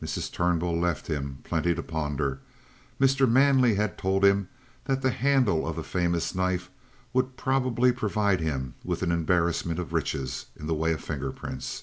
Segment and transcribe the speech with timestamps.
[0.00, 0.30] Mrs.
[0.30, 2.38] Turnbull left him plenty to ponder.
[3.00, 3.28] Mr.
[3.28, 4.48] Manley had told him
[4.84, 6.70] that the handle of the famous knife
[7.12, 11.82] would probably provide him with an embarrassment of riches in the way of finger prints.